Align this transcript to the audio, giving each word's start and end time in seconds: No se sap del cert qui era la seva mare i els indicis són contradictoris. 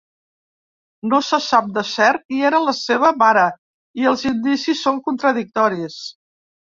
No 1.09 1.17
se 1.25 1.39
sap 1.47 1.67
del 1.75 1.85
cert 1.89 2.25
qui 2.31 2.41
era 2.49 2.63
la 2.69 2.75
seva 2.79 3.11
mare 3.25 3.43
i 4.03 4.09
els 4.13 4.25
indicis 4.33 4.83
són 4.87 4.99
contradictoris. 5.11 6.01